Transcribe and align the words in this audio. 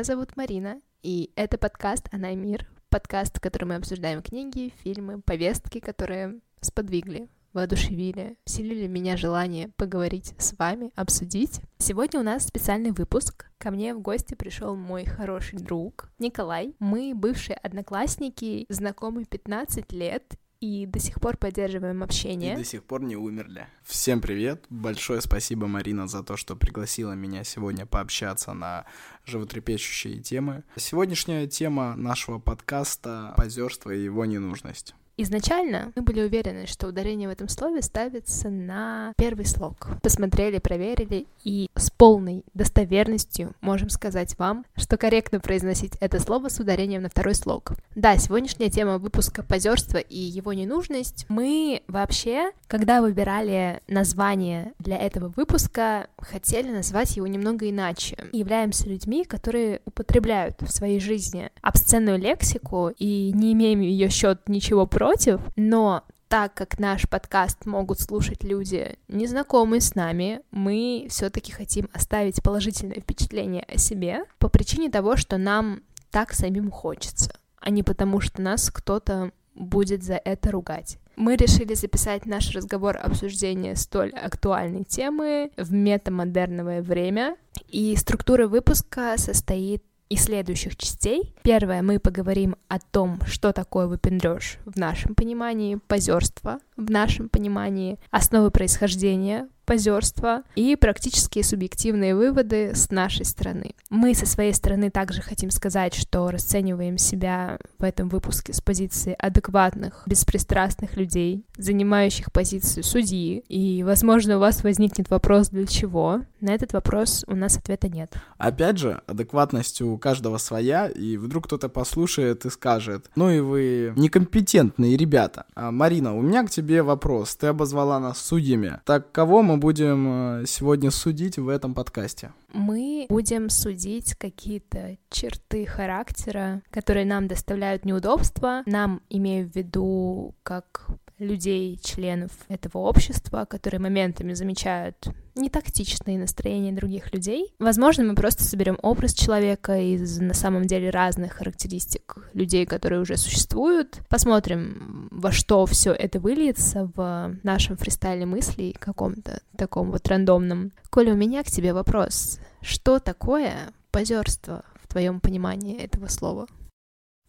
Меня 0.00 0.04
зовут 0.06 0.34
Марина, 0.34 0.80
и 1.02 1.30
это 1.36 1.58
подкаст 1.58 2.08
«Она 2.10 2.30
и 2.32 2.34
мир», 2.34 2.66
подкаст, 2.88 3.36
в 3.36 3.40
котором 3.42 3.68
мы 3.68 3.74
обсуждаем 3.74 4.22
книги, 4.22 4.72
фильмы, 4.82 5.20
повестки, 5.20 5.78
которые 5.78 6.40
сподвигли, 6.62 7.28
воодушевили, 7.52 8.38
вселили 8.46 8.86
в 8.86 8.90
меня 8.90 9.18
желание 9.18 9.68
поговорить 9.76 10.32
с 10.38 10.56
вами, 10.58 10.90
обсудить. 10.94 11.60
Сегодня 11.76 12.18
у 12.18 12.22
нас 12.22 12.46
специальный 12.46 12.92
выпуск. 12.92 13.50
Ко 13.58 13.70
мне 13.70 13.94
в 13.94 14.00
гости 14.00 14.32
пришел 14.32 14.74
мой 14.74 15.04
хороший 15.04 15.58
друг 15.58 16.08
Николай. 16.18 16.74
Мы 16.78 17.12
бывшие 17.14 17.56
одноклассники, 17.56 18.64
знакомы 18.70 19.26
15 19.26 19.92
лет, 19.92 20.32
и 20.60 20.84
до 20.86 20.98
сих 20.98 21.20
пор 21.20 21.36
поддерживаем 21.36 22.02
общение. 22.02 22.52
И 22.52 22.56
до 22.56 22.64
сих 22.64 22.84
пор 22.84 23.02
не 23.02 23.16
умерли. 23.16 23.66
Всем 23.82 24.20
привет. 24.20 24.64
Большое 24.68 25.20
спасибо, 25.22 25.66
Марина, 25.66 26.06
за 26.06 26.22
то, 26.22 26.36
что 26.36 26.54
пригласила 26.54 27.12
меня 27.12 27.44
сегодня 27.44 27.86
пообщаться 27.86 28.52
на 28.52 28.84
животрепещущие 29.24 30.20
темы. 30.20 30.62
Сегодняшняя 30.76 31.46
тема 31.46 31.96
нашего 31.96 32.38
подкаста— 32.38 33.32
позерство 33.36 33.90
и 33.90 34.04
его 34.04 34.26
ненужность. 34.26 34.94
Изначально 35.16 35.92
мы 35.96 36.02
были 36.02 36.22
уверены, 36.22 36.66
что 36.66 36.88
ударение 36.88 37.28
в 37.28 37.32
этом 37.32 37.48
слове 37.48 37.82
ставится 37.82 38.48
на 38.48 39.12
первый 39.16 39.44
слог. 39.44 39.88
Посмотрели, 40.02 40.58
проверили 40.58 41.26
и 41.44 41.68
с 41.74 41.90
полной 41.90 42.44
достоверностью 42.54 43.52
можем 43.60 43.90
сказать 43.90 44.38
вам, 44.38 44.64
что 44.76 44.96
корректно 44.96 45.40
произносить 45.40 45.92
это 46.00 46.20
слово 46.20 46.48
с 46.48 46.58
ударением 46.58 47.02
на 47.02 47.08
второй 47.08 47.34
слог. 47.34 47.72
Да, 47.94 48.16
сегодняшняя 48.16 48.70
тема 48.70 48.98
выпуска 48.98 49.42
позерства 49.42 49.98
и 49.98 50.18
его 50.18 50.52
ненужность. 50.52 51.26
Мы 51.28 51.82
вообще, 51.86 52.52
когда 52.66 53.02
выбирали 53.02 53.80
название 53.88 54.72
для 54.78 54.96
этого 54.96 55.32
выпуска, 55.36 56.08
хотели 56.18 56.70
назвать 56.70 57.16
его 57.16 57.26
немного 57.26 57.68
иначе. 57.68 58.16
Являемся 58.32 58.88
людьми, 58.88 59.24
которые 59.24 59.80
употребляют 59.84 60.56
в 60.60 60.68
своей 60.68 61.00
жизни 61.00 61.50
обсценную 61.60 62.18
лексику 62.18 62.90
и 62.98 63.32
не 63.34 63.52
имеем 63.52 63.80
ее 63.80 64.08
счет 64.08 64.48
ничего 64.48 64.86
против, 64.86 65.09
против, 65.10 65.40
но 65.56 66.04
так 66.28 66.54
как 66.54 66.78
наш 66.78 67.08
подкаст 67.08 67.66
могут 67.66 67.98
слушать 67.98 68.44
люди, 68.44 68.96
незнакомые 69.08 69.80
с 69.80 69.96
нами, 69.96 70.40
мы 70.52 71.08
все-таки 71.10 71.50
хотим 71.50 71.88
оставить 71.92 72.40
положительное 72.40 73.00
впечатление 73.00 73.64
о 73.64 73.76
себе 73.76 74.22
по 74.38 74.48
причине 74.48 74.88
того, 74.88 75.16
что 75.16 75.36
нам 75.36 75.80
так 76.12 76.32
самим 76.32 76.70
хочется, 76.70 77.34
а 77.60 77.70
не 77.70 77.82
потому, 77.82 78.20
что 78.20 78.40
нас 78.40 78.70
кто-то 78.70 79.32
будет 79.56 80.04
за 80.04 80.14
это 80.14 80.52
ругать. 80.52 80.98
Мы 81.16 81.34
решили 81.34 81.74
записать 81.74 82.24
наш 82.24 82.54
разговор 82.54 82.96
обсуждения 82.96 83.74
столь 83.74 84.10
актуальной 84.10 84.84
темы 84.84 85.50
в 85.56 85.72
метамодерновое 85.72 86.82
время, 86.82 87.36
и 87.68 87.96
структура 87.96 88.46
выпуска 88.46 89.14
состоит 89.18 89.82
из 90.10 90.24
следующих 90.24 90.76
частей. 90.76 91.34
Первое, 91.42 91.82
мы 91.82 91.98
поговорим 92.00 92.56
о 92.68 92.78
том, 92.80 93.20
что 93.26 93.52
такое 93.52 93.86
выпендреж 93.86 94.58
в 94.66 94.76
нашем 94.76 95.14
понимании, 95.14 95.78
позерство 95.86 96.58
в 96.76 96.90
нашем 96.90 97.28
понимании, 97.28 97.98
основы 98.10 98.50
происхождения 98.50 99.48
позерства 99.70 100.42
и 100.56 100.74
практические 100.74 101.44
субъективные 101.44 102.16
выводы 102.16 102.72
с 102.74 102.90
нашей 102.90 103.24
стороны. 103.24 103.76
Мы 103.88 104.16
со 104.16 104.26
своей 104.26 104.52
стороны 104.52 104.90
также 104.90 105.22
хотим 105.22 105.52
сказать, 105.52 105.94
что 105.94 106.28
расцениваем 106.28 106.98
себя 106.98 107.56
в 107.78 107.84
этом 107.84 108.08
выпуске 108.08 108.52
с 108.52 108.60
позиции 108.60 109.14
адекватных, 109.16 110.02
беспристрастных 110.06 110.96
людей, 110.96 111.44
занимающих 111.56 112.32
позицию 112.32 112.82
судьи, 112.82 113.44
и, 113.48 113.84
возможно, 113.84 114.38
у 114.38 114.40
вас 114.40 114.64
возникнет 114.64 115.08
вопрос, 115.08 115.50
для 115.50 115.66
чего. 115.66 116.22
На 116.40 116.52
этот 116.52 116.72
вопрос 116.72 117.24
у 117.28 117.36
нас 117.36 117.56
ответа 117.56 117.88
нет. 117.88 118.14
Опять 118.38 118.78
же, 118.78 119.02
адекватность 119.06 119.82
у 119.82 119.96
каждого 119.98 120.38
своя, 120.38 120.88
и 120.88 121.16
вдруг 121.16 121.44
кто-то 121.44 121.68
послушает 121.68 122.44
и 122.44 122.50
скажет, 122.50 123.08
ну 123.14 123.30
и 123.30 123.38
вы 123.38 123.92
некомпетентные 123.94 124.96
ребята. 124.96 125.44
А, 125.54 125.70
Марина, 125.70 126.16
у 126.16 126.22
меня 126.22 126.42
к 126.44 126.50
тебе 126.50 126.82
вопрос. 126.82 127.36
Ты 127.36 127.48
обозвала 127.48 128.00
нас 128.00 128.18
судьями. 128.18 128.80
Так 128.84 129.12
кого 129.12 129.42
мы 129.42 129.59
будем 129.60 130.42
э, 130.42 130.46
сегодня 130.46 130.90
судить 130.90 131.38
в 131.38 131.48
этом 131.48 131.74
подкасте? 131.74 132.32
Мы 132.52 133.06
будем 133.08 133.50
судить 133.50 134.14
какие-то 134.14 134.96
черты 135.10 135.66
характера, 135.66 136.62
которые 136.70 137.06
нам 137.06 137.28
доставляют 137.28 137.84
неудобства. 137.84 138.62
Нам, 138.66 139.02
имею 139.08 139.48
в 139.48 139.54
виду, 139.54 140.34
как 140.42 140.88
людей, 141.20 141.78
членов 141.82 142.30
этого 142.48 142.78
общества, 142.78 143.44
которые 143.44 143.80
моментами 143.80 144.32
замечают 144.34 145.08
нетактичные 145.34 146.18
настроения 146.18 146.72
других 146.72 147.12
людей. 147.12 147.54
Возможно, 147.58 148.04
мы 148.04 148.14
просто 148.14 148.42
соберем 148.42 148.78
образ 148.82 149.14
человека 149.14 149.78
из 149.78 150.18
на 150.18 150.34
самом 150.34 150.66
деле 150.66 150.90
разных 150.90 151.34
характеристик 151.34 152.16
людей, 152.34 152.66
которые 152.66 153.00
уже 153.00 153.16
существуют. 153.16 154.00
Посмотрим, 154.08 155.08
во 155.10 155.32
что 155.32 155.64
все 155.66 155.92
это 155.92 156.18
выльется 156.20 156.90
в 156.94 157.36
нашем 157.42 157.76
фристайле 157.76 158.26
мыслей 158.26 158.74
каком-то 158.78 159.40
таком 159.56 159.90
вот 159.90 160.06
рандомном. 160.08 160.72
Коля, 160.90 161.12
у 161.12 161.16
меня 161.16 161.42
к 161.44 161.46
тебе 161.46 161.72
вопрос. 161.72 162.38
Что 162.60 162.98
такое 162.98 163.54
позерство 163.90 164.64
в 164.82 164.88
твоем 164.88 165.20
понимании 165.20 165.78
этого 165.78 166.08
слова? 166.08 166.46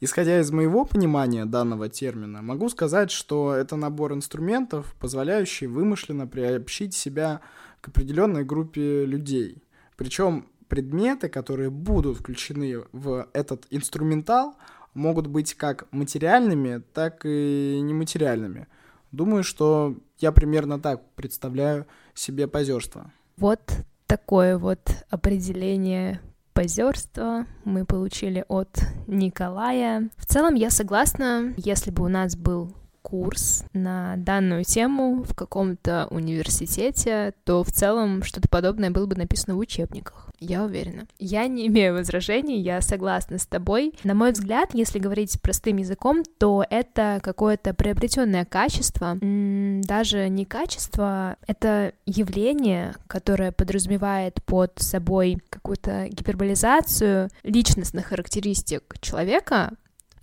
Исходя 0.03 0.39
из 0.39 0.49
моего 0.51 0.83
понимания 0.83 1.45
данного 1.45 1.87
термина, 1.87 2.41
могу 2.41 2.69
сказать, 2.69 3.11
что 3.11 3.53
это 3.53 3.75
набор 3.75 4.13
инструментов, 4.13 4.95
позволяющий 4.99 5.67
вымышленно 5.67 6.25
приобщить 6.25 6.95
себя 6.95 7.41
к 7.81 7.89
определенной 7.89 8.43
группе 8.43 9.05
людей. 9.05 9.61
Причем 9.95 10.47
предметы, 10.67 11.29
которые 11.29 11.69
будут 11.69 12.17
включены 12.17 12.83
в 12.91 13.27
этот 13.33 13.67
инструментал, 13.69 14.55
могут 14.95 15.27
быть 15.27 15.53
как 15.53 15.85
материальными, 15.91 16.81
так 16.93 17.23
и 17.23 17.79
нематериальными. 17.79 18.65
Думаю, 19.11 19.43
что 19.43 19.95
я 20.17 20.31
примерно 20.31 20.79
так 20.79 21.11
представляю 21.11 21.85
себе 22.15 22.47
позерство. 22.47 23.11
Вот 23.37 23.61
такое 24.07 24.57
вот 24.57 24.79
определение 25.11 26.21
позерства 26.53 27.45
мы 27.63 27.85
получили 27.85 28.45
от 28.47 28.69
Николая. 29.07 30.09
В 30.17 30.25
целом 30.25 30.55
я 30.55 30.69
согласна, 30.69 31.53
если 31.57 31.91
бы 31.91 32.03
у 32.03 32.07
нас 32.07 32.35
был 32.35 32.75
курс 33.01 33.63
на 33.73 34.15
данную 34.17 34.63
тему 34.63 35.23
в 35.23 35.33
каком-то 35.33 36.07
университете, 36.09 37.33
то 37.43 37.63
в 37.63 37.71
целом 37.71 38.23
что-то 38.23 38.47
подобное 38.49 38.91
было 38.91 39.05
бы 39.05 39.15
написано 39.15 39.55
в 39.55 39.59
учебниках. 39.59 40.29
Я 40.39 40.63
уверена. 40.63 41.05
Я 41.19 41.47
не 41.47 41.67
имею 41.67 41.93
возражений, 41.93 42.59
я 42.59 42.81
согласна 42.81 43.37
с 43.37 43.45
тобой. 43.45 43.93
На 44.03 44.15
мой 44.15 44.31
взгляд, 44.31 44.71
если 44.73 44.97
говорить 44.97 45.39
простым 45.39 45.77
языком, 45.77 46.23
то 46.39 46.65
это 46.67 47.19
какое-то 47.21 47.75
приобретенное 47.75 48.45
качество, 48.45 49.17
даже 49.21 50.29
не 50.29 50.45
качество, 50.45 51.37
это 51.45 51.93
явление, 52.07 52.95
которое 53.05 53.51
подразумевает 53.51 54.43
под 54.43 54.79
собой 54.79 55.37
какую-то 55.49 56.07
гиперболизацию 56.09 57.29
личностных 57.43 58.07
характеристик 58.07 58.99
человека, 58.99 59.73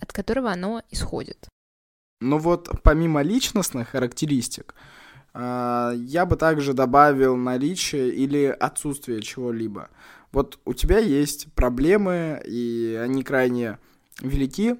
от 0.01 0.11
которого 0.11 0.51
оно 0.51 0.81
исходит. 0.91 1.47
Но 2.21 2.37
вот 2.37 2.69
помимо 2.83 3.21
личностных 3.21 3.89
характеристик, 3.89 4.75
а, 5.33 5.93
я 5.95 6.25
бы 6.25 6.35
также 6.35 6.73
добавил 6.73 7.37
наличие 7.37 8.09
или 8.09 8.45
отсутствие 8.45 9.21
чего-либо. 9.21 9.89
Вот 10.31 10.59
у 10.65 10.73
тебя 10.73 10.99
есть 10.99 11.51
проблемы, 11.53 12.41
и 12.45 12.99
они 13.01 13.23
крайне 13.23 13.79
велики. 14.19 14.75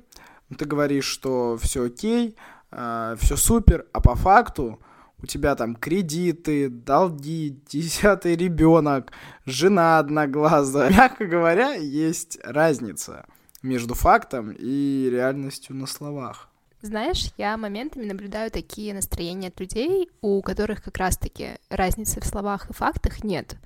Ты 0.57 0.65
говоришь, 0.65 1.05
что 1.05 1.57
все 1.61 1.85
окей, 1.85 2.35
а, 2.71 3.15
все 3.19 3.37
супер, 3.37 3.85
а 3.93 4.01
по 4.01 4.15
факту 4.15 4.79
у 5.21 5.25
тебя 5.25 5.55
там 5.55 5.75
кредиты, 5.75 6.67
долги, 6.69 7.61
десятый 7.69 8.35
ребенок, 8.35 9.13
жена 9.45 9.99
одноглазая. 9.99 10.89
Мягко 10.95 11.25
говоря, 11.25 11.73
есть 11.73 12.37
разница 12.43 13.25
между 13.61 13.93
фактом 13.93 14.51
и 14.51 15.09
реальностью 15.09 15.75
на 15.75 15.87
словах. 15.87 16.48
Знаешь, 16.81 17.31
я 17.37 17.57
моментами 17.57 18.05
наблюдаю 18.05 18.51
такие 18.51 18.93
настроения 18.93 19.49
от 19.49 19.59
людей, 19.59 20.09
у 20.21 20.41
которых 20.41 20.81
как 20.81 20.97
раз-таки 20.97 21.57
разницы 21.69 22.21
в 22.21 22.25
словах 22.25 22.69
и 22.69 22.73
фактах 22.73 23.23
нет. 23.23 23.57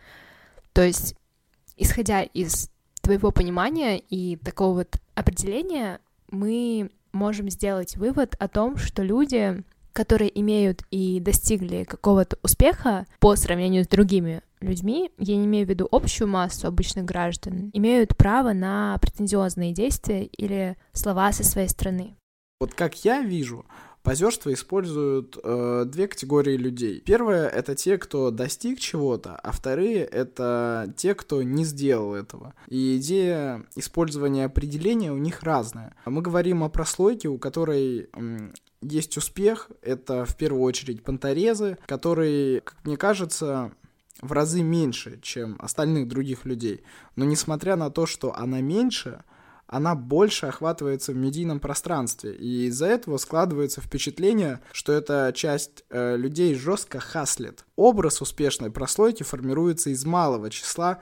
То 0.73 0.81
есть, 0.81 1.15
исходя 1.77 2.23
из 2.23 2.71
твоего 3.01 3.31
понимания 3.31 3.99
и 3.99 4.35
такого 4.37 4.79
вот 4.79 4.95
определения, 5.13 5.99
мы 6.31 6.89
можем 7.11 7.49
сделать 7.51 7.97
вывод 7.97 8.35
о 8.39 8.47
том, 8.47 8.77
что 8.77 9.03
люди, 9.03 9.63
которые 9.91 10.39
имеют 10.39 10.81
и 10.89 11.19
достигли 11.19 11.83
какого-то 11.83 12.37
успеха 12.41 13.05
по 13.19 13.35
сравнению 13.35 13.83
с 13.83 13.87
другими 13.87 14.41
людьми, 14.59 15.11
я 15.19 15.35
не 15.35 15.45
имею 15.45 15.67
в 15.67 15.69
виду 15.69 15.87
общую 15.91 16.27
массу 16.27 16.67
обычных 16.67 17.05
граждан, 17.05 17.69
имеют 17.73 18.17
право 18.17 18.53
на 18.53 18.97
претензиозные 18.97 19.73
действия 19.73 20.25
или 20.25 20.77
слова 20.93 21.31
со 21.31 21.43
своей 21.43 21.67
стороны. 21.67 22.15
Вот 22.63 22.73
как 22.75 23.03
я 23.03 23.21
вижу, 23.21 23.65
Позерство 24.03 24.51
используют 24.53 25.37
э, 25.41 25.83
две 25.85 26.07
категории 26.07 26.57
людей. 26.57 27.01
Первое— 27.05 27.47
это 27.49 27.73
те, 27.73 27.97
кто 27.97 28.31
достиг 28.31 28.79
чего-то, 28.79 29.35
а 29.37 29.51
вторые— 29.53 30.03
это 30.21 30.93
те, 30.97 31.13
кто 31.13 31.41
не 31.41 31.63
сделал 31.65 32.13
этого. 32.13 32.53
И 32.67 32.97
идея 32.97 33.65
использования 33.75 34.45
определения 34.45 35.11
у 35.11 35.17
них 35.17 35.43
разная. 35.43 35.95
Мы 36.05 36.21
говорим 36.21 36.63
о 36.63 36.69
прослойке, 36.69 37.29
у 37.29 37.37
которой 37.37 38.09
есть 38.81 39.17
успех. 39.17 39.69
Это 39.81 40.25
в 40.25 40.35
первую 40.35 40.63
очередь 40.63 41.03
понторезы, 41.03 41.77
которые, 41.85 42.59
как 42.59 42.77
мне 42.83 42.97
кажется, 42.97 43.71
в 44.21 44.31
разы 44.31 44.63
меньше, 44.63 45.19
чем 45.21 45.57
остальных 45.59 46.07
других 46.07 46.45
людей. 46.45 46.83
Но 47.15 47.25
несмотря 47.25 47.75
на 47.75 47.89
то, 47.89 48.05
что 48.05 48.35
она 48.35 48.61
меньше, 48.61 49.23
она 49.73 49.95
больше 49.95 50.45
охватывается 50.45 51.13
в 51.13 51.15
медийном 51.15 51.59
пространстве. 51.59 52.35
И 52.35 52.67
из-за 52.67 52.85
этого 52.85 53.17
складывается 53.17 53.81
впечатление, 53.81 54.59
что 54.71 54.93
эта 54.93 55.31
часть 55.35 55.83
э, 55.89 56.15
людей 56.15 56.53
жестко 56.53 56.99
хаслит. 56.99 57.65
Образ 57.75 58.21
успешной 58.21 58.69
прослойки 58.69 59.23
формируется 59.23 59.89
из 59.89 60.05
малого 60.05 60.51
числа 60.51 60.99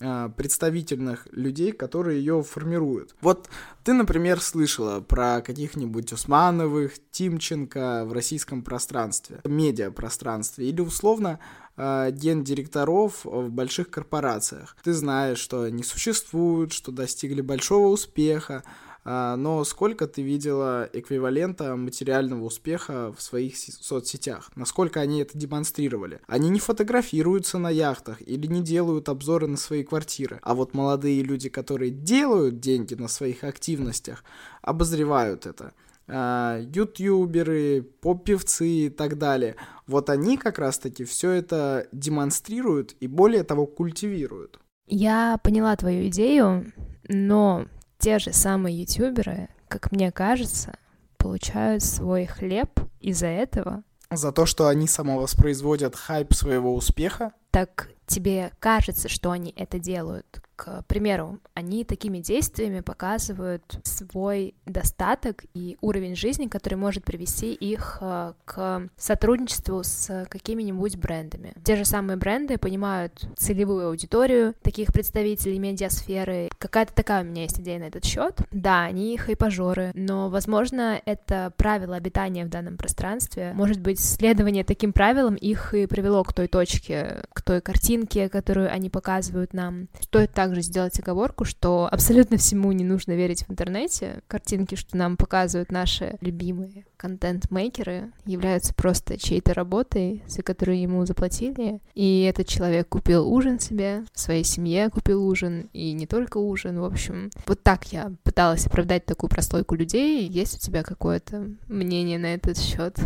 э, 0.00 0.30
представительных 0.36 1.26
людей, 1.32 1.72
которые 1.72 2.20
ее 2.20 2.44
формируют. 2.44 3.16
Вот 3.20 3.50
ты, 3.82 3.92
например, 3.92 4.40
слышала 4.40 5.00
про 5.00 5.40
каких-нибудь 5.40 6.12
Усмановых, 6.12 6.92
Тимченко 7.10 8.04
в 8.06 8.12
российском 8.12 8.62
пространстве, 8.62 9.40
медиапространстве, 9.44 10.68
или 10.68 10.80
условно 10.80 11.40
э, 11.76 12.10
гендиректоров 12.12 13.24
в 13.24 13.50
больших 13.50 13.90
корпорациях. 13.90 14.76
Ты 14.82 14.92
знаешь, 14.92 15.38
что 15.38 15.62
они 15.62 15.82
существуют, 15.82 16.72
что 16.72 16.92
достигли 16.92 17.40
большого 17.40 17.88
успеха, 17.88 18.62
э, 19.04 19.34
но 19.36 19.64
сколько 19.64 20.06
ты 20.06 20.22
видела 20.22 20.88
эквивалента 20.92 21.76
материального 21.76 22.44
успеха 22.44 23.12
в 23.16 23.22
своих 23.22 23.56
соцсетях? 23.56 24.50
Насколько 24.54 25.00
они 25.00 25.20
это 25.20 25.36
демонстрировали? 25.36 26.20
Они 26.26 26.48
не 26.50 26.60
фотографируются 26.60 27.58
на 27.58 27.70
яхтах 27.70 28.20
или 28.22 28.46
не 28.46 28.62
делают 28.62 29.08
обзоры 29.08 29.46
на 29.46 29.56
свои 29.56 29.82
квартиры. 29.82 30.38
А 30.42 30.54
вот 30.54 30.74
молодые 30.74 31.22
люди, 31.22 31.48
которые 31.48 31.90
делают 31.90 32.60
деньги 32.60 32.94
на 32.94 33.08
своих 33.08 33.44
активностях, 33.44 34.24
обозревают 34.62 35.46
это. 35.46 35.72
А, 36.08 36.58
ютуберы, 36.60 37.82
поп-певцы 38.00 38.68
и 38.68 38.88
так 38.88 39.18
далее. 39.18 39.56
Вот 39.86 40.10
они 40.10 40.36
как 40.36 40.58
раз-таки 40.58 41.04
все 41.04 41.30
это 41.30 41.86
демонстрируют 41.92 42.94
и 43.00 43.06
более 43.06 43.44
того 43.44 43.66
культивируют. 43.66 44.58
Я 44.86 45.38
поняла 45.42 45.76
твою 45.76 46.08
идею, 46.08 46.72
но 47.08 47.66
те 47.98 48.18
же 48.18 48.32
самые 48.32 48.82
ютуберы, 48.82 49.48
как 49.68 49.92
мне 49.92 50.10
кажется, 50.10 50.76
получают 51.16 51.82
свой 51.84 52.26
хлеб 52.26 52.68
из-за 53.00 53.28
этого. 53.28 53.84
За 54.10 54.32
то, 54.32 54.44
что 54.44 54.66
они 54.66 54.86
самовоспроизводят 54.86 55.96
хайп 55.96 56.34
своего 56.34 56.74
успеха? 56.74 57.32
Так 57.50 57.88
тебе 58.06 58.52
кажется, 58.58 59.08
что 59.08 59.30
они 59.30 59.52
это 59.56 59.78
делают 59.78 60.42
к 60.62 60.84
примеру, 60.86 61.40
они 61.54 61.84
такими 61.84 62.18
действиями 62.18 62.80
показывают 62.80 63.80
свой 63.82 64.54
достаток 64.64 65.44
и 65.54 65.76
уровень 65.80 66.14
жизни, 66.14 66.46
который 66.46 66.74
может 66.74 67.04
привести 67.04 67.52
их 67.52 67.98
э, 68.00 68.34
к 68.44 68.88
сотрудничеству 68.96 69.82
с 69.82 70.24
какими-нибудь 70.30 70.96
брендами. 70.98 71.52
Те 71.64 71.74
же 71.74 71.84
самые 71.84 72.16
бренды 72.16 72.58
понимают 72.58 73.26
целевую 73.36 73.88
аудиторию 73.88 74.54
таких 74.62 74.92
представителей 74.92 75.58
медиасферы. 75.58 76.48
Какая-то 76.58 76.94
такая 76.94 77.24
у 77.24 77.26
меня 77.26 77.42
есть 77.42 77.58
идея 77.58 77.80
на 77.80 77.84
этот 77.84 78.04
счет. 78.04 78.38
Да, 78.52 78.84
они 78.84 79.16
хайпажоры, 79.16 79.90
но, 79.94 80.28
возможно, 80.28 81.00
это 81.04 81.52
правило 81.56 81.96
обитания 81.96 82.44
в 82.44 82.50
данном 82.50 82.76
пространстве. 82.76 83.52
Может 83.54 83.80
быть, 83.80 83.98
следование 83.98 84.62
таким 84.62 84.92
правилам 84.92 85.34
их 85.34 85.74
и 85.74 85.86
привело 85.86 86.22
к 86.22 86.32
той 86.32 86.46
точке, 86.46 87.24
к 87.32 87.42
той 87.42 87.60
картинке, 88.02 88.28
которую 88.28 88.72
они 88.72 88.90
показывают 88.90 89.54
нам. 89.54 89.88
Стоит 90.00 90.32
также 90.32 90.62
сделать 90.62 90.98
оговорку, 90.98 91.44
что 91.44 91.88
абсолютно 91.90 92.36
всему 92.36 92.72
не 92.72 92.84
нужно 92.84 93.12
верить 93.12 93.44
в 93.46 93.50
интернете. 93.50 94.22
Картинки, 94.26 94.74
что 94.74 94.96
нам 94.96 95.16
показывают 95.16 95.70
наши 95.70 96.16
любимые 96.20 96.84
контент-мейкеры, 96.96 98.12
являются 98.24 98.74
просто 98.74 99.18
чьей-то 99.18 99.54
работой, 99.54 100.22
за 100.26 100.42
которую 100.42 100.80
ему 100.80 101.04
заплатили. 101.04 101.80
И 101.94 102.22
этот 102.22 102.46
человек 102.46 102.88
купил 102.88 103.26
ужин 103.26 103.58
себе, 103.58 104.04
своей 104.14 104.44
семье 104.44 104.90
купил 104.90 105.24
ужин, 105.24 105.68
и 105.72 105.92
не 105.92 106.06
только 106.06 106.38
ужин. 106.38 106.80
В 106.80 106.84
общем, 106.84 107.30
вот 107.46 107.62
так 107.62 107.92
я 107.92 108.12
пыталась 108.22 108.66
оправдать 108.66 109.04
такую 109.04 109.30
прослойку 109.30 109.74
людей. 109.74 110.28
Есть 110.28 110.56
у 110.56 110.58
тебя 110.58 110.82
какое-то 110.82 111.48
мнение 111.68 112.18
на 112.18 112.34
этот 112.34 112.58
счет? 112.58 112.98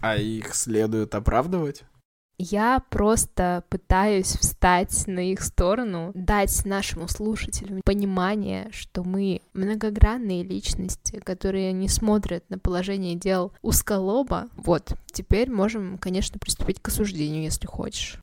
А 0.00 0.16
их 0.16 0.54
следует 0.54 1.14
оправдывать? 1.14 1.82
Я 2.38 2.84
просто 2.90 3.64
пытаюсь 3.68 4.28
встать 4.28 5.08
на 5.08 5.32
их 5.32 5.40
сторону, 5.40 6.12
дать 6.14 6.64
нашему 6.64 7.08
слушателю 7.08 7.82
понимание, 7.84 8.68
что 8.70 9.02
мы 9.02 9.42
многогранные 9.54 10.44
личности, 10.44 11.18
которые 11.18 11.72
не 11.72 11.88
смотрят 11.88 12.48
на 12.48 12.58
положение 12.58 13.16
дел 13.16 13.52
узколоба. 13.60 14.48
Вот, 14.56 14.92
теперь 15.06 15.50
можем, 15.50 15.98
конечно, 15.98 16.38
приступить 16.38 16.80
к 16.80 16.88
осуждению, 16.88 17.42
если 17.42 17.66
хочешь. 17.66 18.20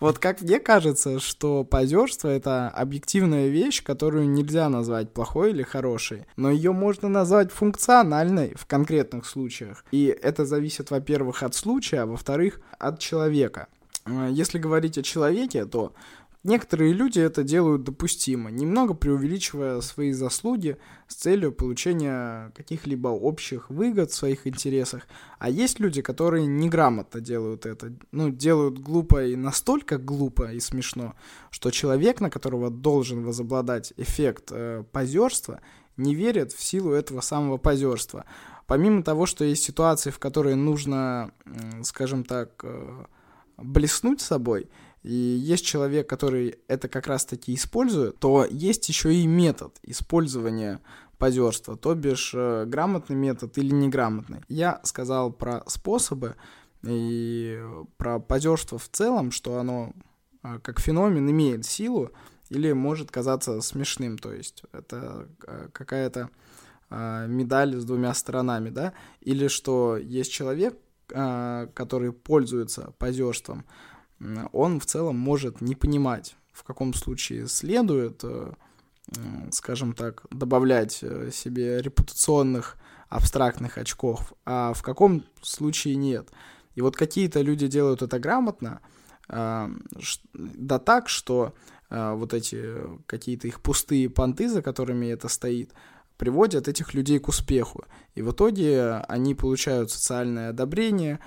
Вот 0.00 0.18
как 0.18 0.40
мне 0.42 0.58
кажется, 0.58 1.20
что 1.20 1.64
позерство— 1.64 2.28
это 2.36 2.68
объективная 2.68 3.48
вещь, 3.48 3.82
которую 3.82 4.28
нельзя 4.28 4.68
назвать 4.68 5.12
плохой 5.12 5.50
или 5.50 5.62
хорошей, 5.62 6.26
но 6.36 6.50
ее 6.50 6.72
можно 6.72 7.08
назвать 7.08 7.52
функциональной 7.52 8.54
в 8.56 8.66
конкретных 8.66 9.26
случаях. 9.26 9.84
И 9.90 10.06
это 10.06 10.44
зависит, 10.44 10.90
во-первых, 10.90 11.42
от 11.42 11.54
случая, 11.54 12.00
а 12.00 12.06
во-вторых, 12.06 12.60
от 12.78 12.98
человека. 12.98 13.68
Э, 14.06 14.28
если 14.30 14.58
говорить 14.58 14.98
о 14.98 15.02
человеке, 15.02 15.64
то 15.64 15.92
Некоторые 16.46 16.92
люди 16.92 17.18
это 17.18 17.42
делают 17.42 17.82
допустимо, 17.82 18.52
немного 18.52 18.94
преувеличивая 18.94 19.80
свои 19.80 20.12
заслуги 20.12 20.76
с 21.08 21.16
целью 21.16 21.50
получения 21.50 22.52
каких-либо 22.54 23.08
общих 23.08 23.68
выгод 23.68 24.12
в 24.12 24.14
своих 24.14 24.46
интересах. 24.46 25.08
А 25.40 25.50
есть 25.50 25.80
люди, 25.80 26.02
которые 26.02 26.46
неграмотно 26.46 27.20
делают 27.20 27.66
это, 27.66 27.92
ну, 28.12 28.30
делают 28.30 28.78
глупо 28.78 29.26
и 29.26 29.34
настолько 29.34 29.98
глупо 29.98 30.52
и 30.52 30.60
смешно, 30.60 31.16
что 31.50 31.72
человек, 31.72 32.20
на 32.20 32.30
которого 32.30 32.70
должен 32.70 33.24
возобладать 33.24 33.92
эффект 33.96 34.52
э, 34.52 34.84
позерства, 34.92 35.58
не 35.96 36.14
верит 36.14 36.52
в 36.52 36.62
силу 36.62 36.92
этого 36.92 37.22
самого 37.22 37.56
позерства. 37.56 38.24
Помимо 38.68 39.02
того, 39.02 39.26
что 39.26 39.44
есть 39.44 39.64
ситуации, 39.64 40.10
в 40.10 40.20
которые 40.20 40.54
нужно, 40.54 41.32
скажем 41.82 42.22
так, 42.22 42.60
э, 42.62 43.04
блеснуть 43.56 44.20
собой– 44.20 44.70
и 45.06 45.14
есть 45.14 45.64
человек, 45.64 46.08
который 46.08 46.58
это 46.66 46.88
как 46.88 47.06
раз-таки 47.06 47.54
использует, 47.54 48.18
то 48.18 48.44
есть 48.50 48.88
еще 48.88 49.14
и 49.14 49.24
метод 49.24 49.78
использования 49.84 50.80
позерства, 51.16 51.76
то 51.76 51.94
бишь 51.94 52.32
э, 52.34 52.64
грамотный 52.66 53.14
метод 53.14 53.56
или 53.56 53.72
неграмотный. 53.72 54.40
Я 54.48 54.80
сказал 54.82 55.32
про 55.32 55.62
способы 55.68 56.34
и 56.82 57.62
про 57.98 58.18
позерство 58.18 58.78
в 58.78 58.88
целом, 58.88 59.30
что 59.30 59.58
оно 59.58 59.92
э, 60.42 60.58
как 60.60 60.80
феномен 60.80 61.30
имеет 61.30 61.64
силу 61.64 62.10
или 62.50 62.72
может 62.72 63.12
казаться 63.12 63.60
смешным, 63.60 64.18
то 64.18 64.32
есть 64.32 64.64
это 64.72 65.28
э, 65.46 65.68
какая-то 65.72 66.30
медаль 66.90 67.74
с 67.74 67.84
двумя 67.84 68.14
сторонами, 68.14 68.70
да, 68.70 68.92
или 69.20 69.48
что 69.48 69.96
есть 69.96 70.30
человек, 70.30 70.78
который 71.08 72.12
пользуется 72.12 72.92
позерством, 72.98 73.64
он 74.52 74.80
в 74.80 74.86
целом 74.86 75.16
может 75.16 75.60
не 75.60 75.74
понимать, 75.74 76.36
в 76.52 76.64
каком 76.64 76.94
случае 76.94 77.48
следует, 77.48 78.20
э, 78.24 78.52
скажем 79.52 79.92
так, 79.92 80.24
добавлять 80.30 81.00
э, 81.02 81.30
себе 81.32 81.82
репутационных 81.82 82.76
абстрактных 83.08 83.78
очков, 83.78 84.32
а 84.44 84.72
в 84.72 84.82
каком 84.82 85.22
случае 85.42 85.96
нет. 85.96 86.28
И 86.74 86.80
вот 86.80 86.96
какие-то 86.96 87.40
люди 87.40 87.68
делают 87.68 88.02
это 88.02 88.18
грамотно, 88.18 88.80
э, 89.28 89.68
да 90.34 90.78
так, 90.78 91.08
что 91.08 91.54
вот 91.88 92.34
эти 92.34 92.64
какие-то 93.06 93.46
их 93.46 93.60
пустые 93.60 94.10
понты, 94.10 94.48
за 94.48 94.60
которыми 94.60 95.06
это 95.06 95.28
стоит, 95.28 95.72
приводят 96.16 96.66
этих 96.66 96.94
людей 96.94 97.20
к 97.20 97.28
успеху. 97.28 97.84
И 98.16 98.22
в 98.22 98.32
итоге 98.32 99.04
они 99.08 99.36
получают 99.36 99.92
социальное 99.92 100.50
одобрение, 100.50 101.20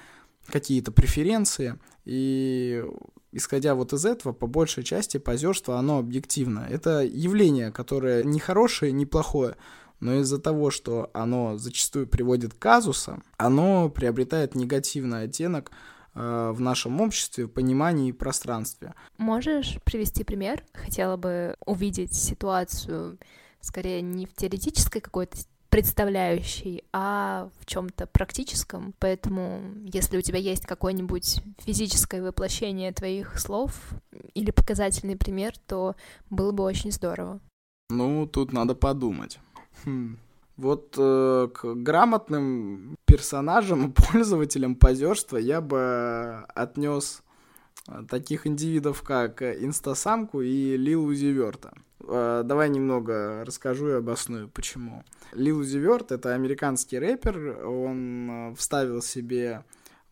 какие-то 0.50 0.92
преференции, 0.92 1.80
и 2.06 2.84
исходя 3.32 3.76
вот 3.76 3.94
из 3.94 4.06
этого, 4.06 4.34
по 4.34 4.48
большей 4.48 4.84
части 4.84 5.18
позерство, 5.18 5.78
оно 5.78 6.00
объективно. 6.00 6.68
Это 6.70 7.04
явление, 7.04 7.72
которое 7.72 8.24
не 8.24 8.40
хорошее, 8.40 8.92
не 8.92 9.06
плохое, 9.06 9.56
но 10.00 10.16
из-за 10.16 10.40
того, 10.40 10.72
что 10.72 11.10
оно 11.14 11.58
зачастую 11.58 12.08
приводит 12.08 12.54
к 12.54 12.60
казусам, 12.60 13.24
оно 13.38 13.90
приобретает 13.90 14.56
негативный 14.56 15.24
оттенок 15.24 15.72
э, 16.16 16.52
в 16.54 16.60
нашем 16.62 17.02
обществе, 17.02 17.46
в 17.46 17.50
понимании 17.50 18.10
и 18.10 18.14
пространстве. 18.14 18.96
Можешь 19.18 19.78
привести 19.84 20.24
пример? 20.24 20.64
Хотела 20.74 21.18
бы 21.18 21.56
увидеть 21.66 22.14
ситуацию 22.14 23.20
скорее 23.62 24.02
не 24.02 24.26
в 24.26 24.34
теоретической 24.34 25.02
какой-то 25.02 25.38
представляющий, 25.70 26.84
а 26.92 27.50
в 27.60 27.66
чем-то 27.66 28.08
практическом. 28.08 28.94
Поэтому, 29.00 29.62
если 29.86 30.18
у 30.18 30.22
тебя 30.22 30.40
есть 30.40 30.66
какое-нибудь 30.66 31.42
физическое 31.60 32.22
воплощение 32.22 32.92
твоих 32.92 33.40
слов 33.40 33.74
или 34.34 34.52
показательный 34.52 35.16
пример, 35.16 35.54
то 35.68 35.96
было 36.30 36.52
бы 36.52 36.64
очень 36.64 36.92
здорово. 36.92 37.40
Ну, 37.90 38.28
тут 38.28 38.54
надо 38.54 38.76
подумать. 38.76 39.40
Хм. 39.86 40.18
Вот 40.58 40.96
э, 40.98 41.48
к 41.54 41.74
грамотным 41.76 42.96
персонажам, 43.06 43.94
пользователям 44.12 44.76
позерства 44.76 45.38
я 45.38 45.62
бы 45.62 46.46
отнес 46.54 47.24
таких 48.10 48.48
индивидов, 48.48 49.02
как 49.04 49.42
Инстасамку 49.42 50.42
и 50.42 50.78
Лилу 50.78 51.14
Зиверта. 51.14 51.74
Э, 52.02 52.44
давай 52.46 52.70
немного 52.70 53.44
расскажу 53.46 53.90
и 53.90 53.94
обосную, 53.94 54.50
почему. 54.50 55.04
Лил 55.34 55.64
Зиверт— 55.64 56.12
это 56.14 56.34
американский 56.34 56.98
рэпер, 56.98 57.66
он 57.66 58.30
э, 58.30 58.56
вставил 58.56 59.02
себе 59.02 59.64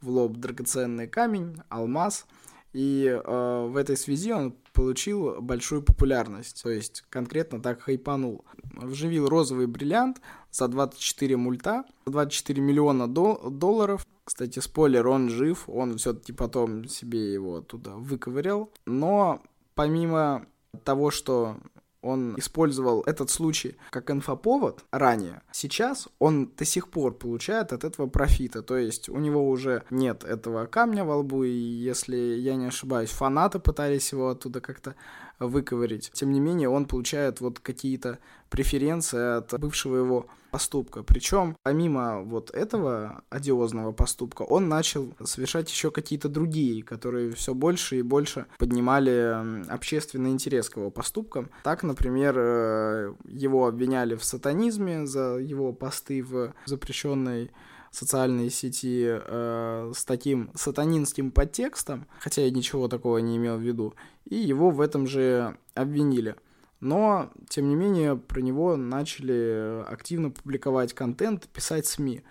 в 0.02 0.10
лоб 0.10 0.38
драгоценный 0.38 1.08
камень, 1.08 1.58
алмаз, 1.70 2.26
и 2.74 3.06
э, 3.08 3.68
в 3.68 3.76
этой 3.76 3.98
связи 3.98 4.32
он 4.32 4.56
получил 4.74 5.42
большую 5.42 5.82
популярность, 5.82 6.62
то 6.62 6.70
есть 6.70 7.04
конкретно 7.10 7.60
так 7.62 7.82
хайпанул. 7.82 8.46
Вживил 8.74 9.28
розовый 9.28 9.66
бриллиант 9.66 10.22
за 10.52 10.68
24 10.68 11.38
мульта, 11.38 11.86
24 12.06 12.62
миллиона 12.62 13.08
дол- 13.08 13.50
долларов. 13.50 14.06
Кстати, 14.28 14.60
спойлер, 14.60 15.08
он 15.08 15.30
жив, 15.30 15.70
он 15.70 15.98
все-таки 15.98 16.34
потом 16.34 16.90
себе 16.90 17.32
его 17.32 17.56
оттуда 17.56 17.92
выковырял. 17.92 18.70
Но 18.86 19.42
помимо 19.74 20.46
того, 20.84 21.12
что 21.12 21.56
он 22.02 22.38
использовал 22.38 23.04
этот 23.04 23.30
случай 23.30 23.78
как 23.90 24.12
инфоповод 24.12 24.84
ранее. 24.92 25.44
Сейчас 25.54 26.10
он 26.20 26.52
до 26.58 26.66
сих 26.66 26.90
пор 26.90 27.18
получает 27.18 27.72
от 27.72 27.86
этого 27.86 28.08
профита, 28.08 28.62
то 28.62 28.78
есть 28.78 29.08
у 29.08 29.18
него 29.18 29.50
уже 29.50 29.84
нет 29.90 30.26
этого 30.26 30.66
камня 30.66 31.06
во 31.06 31.18
лбу, 31.18 31.44
и 31.46 31.50
если 31.50 32.18
я 32.18 32.56
не 32.56 32.66
ошибаюсь, 32.66 33.10
фанаты 33.10 33.60
пытались 33.60 34.12
его 34.12 34.30
оттуда 34.30 34.60
как-то 34.60 34.96
выковырить. 35.40 36.12
Тем 36.14 36.32
не 36.32 36.40
менее, 36.40 36.70
он 36.70 36.86
получает 36.86 37.42
вот 37.42 37.60
какие-то 37.60 38.20
преференции 38.50 39.38
от 39.38 39.60
бывшего 39.60 39.98
его 39.98 40.28
поступка. 40.52 41.04
Причем, 41.04 41.56
помимо 41.64 42.22
вот 42.22 42.50
этого 42.52 43.22
одиозного 43.30 43.92
поступка, 43.92 44.42
он 44.44 44.70
начал 44.70 45.14
совершать 45.24 45.70
еще 45.70 45.92
какие-то 45.92 46.30
другие, 46.30 46.84
которые 46.84 47.32
все 47.34 47.54
больше 47.54 48.00
и 48.00 48.02
больше 48.02 48.46
поднимали 48.58 49.68
общественный 49.70 50.32
интерес 50.32 50.70
к 50.70 50.78
его 50.78 50.90
поступкам. 50.90 51.50
Так, 51.64 51.84
например, 51.84 52.36
э, 52.38 53.14
его 53.26 53.68
обвиняли 53.68 54.16
в 54.16 54.24
сатанизме 54.24 55.06
за 55.06 55.38
его 55.38 55.74
посты 55.74 56.24
в 56.24 56.54
запрещенной 56.66 57.52
социальной 57.92 58.50
сети 58.50 59.06
э, 59.08 59.92
с 59.96 60.06
таким 60.06 60.52
сатанинским 60.56 61.32
подтекстом, 61.32 62.08
хотя 62.20 62.44
я 62.44 62.52
ничего 62.52 62.88
такого 62.88 63.18
не 63.20 63.38
имел 63.38 63.58
в 63.58 63.62
виду, 63.62 63.94
и 64.26 64.36
его 64.36 64.70
в 64.70 64.82
этом 64.82 65.08
же 65.08 65.58
обвинили. 65.74 66.36
Но, 66.80 67.32
тем 67.50 67.70
не 67.70 67.76
менее, 67.76 68.16
про 68.16 68.40
него 68.40 68.76
начали 68.76 69.84
активно 69.88 70.30
публиковать 70.30 70.94
контент, 70.94 71.48
писать 71.48 71.88
СМИ. 71.88 72.24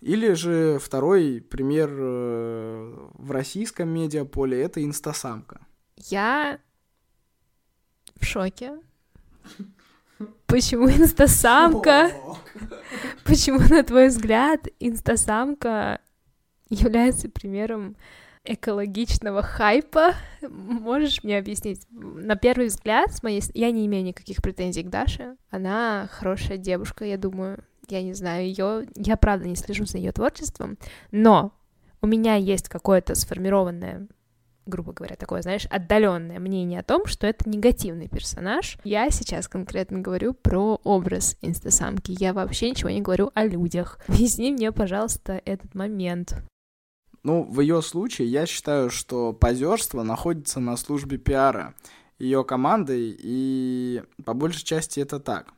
Или 0.00 0.32
же 0.32 0.78
второй 0.80 1.40
пример 1.40 1.90
э, 1.92 3.08
в 3.14 3.30
российском 3.30 3.88
медиаполе— 3.88 4.60
это 4.62 4.82
инстасамка. 4.82 5.60
Я 5.96 6.58
в 8.16 8.24
шоке. 8.24 8.78
Почему 10.46 10.88
инстасамка? 10.88 12.10
Почему, 13.24 13.58
на 13.58 13.82
твой 13.82 14.08
взгляд, 14.08 14.68
инстасамка 14.80 16.00
является 16.68 17.28
примером 17.28 17.96
экологичного 18.44 19.42
хайпа. 19.42 20.14
Можешь 20.42 21.22
мне 21.22 21.38
объяснить? 21.38 21.86
На 21.90 22.36
первый 22.36 22.66
взгляд, 22.66 23.12
с 23.14 23.22
моей... 23.22 23.42
я 23.54 23.70
не 23.70 23.86
имею 23.86 24.04
никаких 24.04 24.42
претензий 24.42 24.82
к 24.82 24.90
Даше. 24.90 25.36
Она 25.50 26.08
хорошая 26.10 26.58
девушка, 26.58 27.04
я 27.04 27.16
думаю. 27.16 27.64
Я 27.88 28.02
не 28.02 28.14
знаю 28.14 28.46
ее, 28.46 28.86
я 28.94 29.16
правда 29.16 29.46
не 29.48 29.56
слежу 29.56 29.86
за 29.86 29.98
ее 29.98 30.12
творчеством, 30.12 30.78
но 31.10 31.52
у 32.00 32.06
меня 32.06 32.36
есть 32.36 32.68
какое-то 32.68 33.14
сформированное 33.14 34.06
грубо 34.66 34.92
говоря, 34.92 35.16
такое, 35.16 35.42
знаешь, 35.42 35.66
отдаленное 35.66 36.38
мнение 36.38 36.80
о 36.80 36.84
том, 36.84 37.06
что 37.06 37.26
это 37.26 37.48
негативный 37.48 38.08
персонаж. 38.08 38.78
Я 38.84 39.10
сейчас 39.10 39.48
конкретно 39.48 40.00
говорю 40.00 40.34
про 40.34 40.80
образ 40.84 41.36
инстасамки. 41.42 42.14
Я 42.18 42.32
вообще 42.32 42.70
ничего 42.70 42.90
не 42.90 43.02
говорю 43.02 43.30
о 43.34 43.44
людях. 43.44 43.98
Объясни 44.08 44.52
мне, 44.52 44.72
пожалуйста, 44.72 45.40
этот 45.44 45.74
момент. 45.74 46.42
Ну, 47.22 47.44
в 47.44 47.60
ее 47.60 47.82
случае 47.82 48.28
я 48.28 48.46
считаю, 48.46 48.90
что 48.90 49.32
позерство 49.32 50.02
находится 50.02 50.60
на 50.60 50.76
службе 50.76 51.18
пиара 51.18 51.74
ее 52.18 52.44
команды, 52.44 53.16
и 53.18 54.02
по 54.24 54.34
большей 54.34 54.64
части 54.64 55.00
это 55.00 55.20
так. 55.20 55.52